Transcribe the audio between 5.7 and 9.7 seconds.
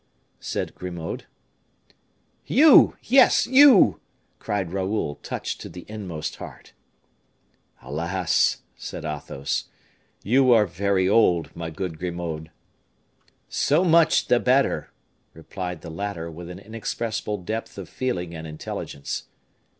inmost heart. "Alas!" said Athos,